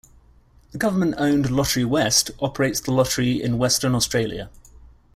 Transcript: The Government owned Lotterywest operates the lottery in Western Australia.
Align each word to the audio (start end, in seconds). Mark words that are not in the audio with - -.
The 0.71 0.79
Government 0.79 1.13
owned 1.19 1.45
Lotterywest 1.51 2.31
operates 2.41 2.79
the 2.79 2.91
lottery 2.91 3.39
in 3.39 3.59
Western 3.59 3.93
Australia. 3.93 4.49